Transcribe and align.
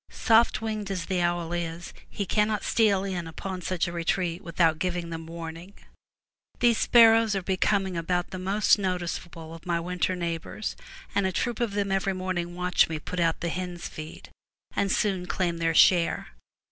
Soft 0.09 0.63
winged 0.63 0.89
as 0.89 1.05
the 1.05 1.21
owl 1.21 1.53
is, 1.53 1.93
he 2.09 2.25
cannot 2.25 2.63
steal 2.63 3.03
in 3.03 3.27
upon 3.27 3.61
such 3.61 3.87
a 3.87 3.91
retreat 3.91 4.43
without 4.43 4.79
giving 4.79 5.11
them 5.11 5.27
warning. 5.27 5.75
These 6.59 6.79
sparrows 6.79 7.35
are 7.35 7.43
becoming 7.43 7.95
about 7.95 8.31
the 8.31 8.39
most 8.39 8.79
noticeable 8.79 9.53
of 9.53 9.67
my 9.67 9.75
258 9.77 9.77
FROM 9.77 9.91
THE 9.91 9.93
TOWER 9.93 10.13
WINDOW 10.15 10.25
winter 10.25 10.31
neighbors, 10.31 10.75
and 11.13 11.27
a 11.27 11.31
troop 11.31 11.59
of 11.59 11.73
them 11.75 11.91
every 11.91 12.13
morning 12.13 12.55
watch 12.55 12.89
me 12.89 12.97
put 12.97 13.19
out 13.19 13.41
the 13.41 13.49
hens' 13.49 13.87
feed, 13.87 14.31
and 14.75 14.91
soon 14.91 15.27
claim 15.27 15.59
their 15.59 15.75
share. 15.75 16.29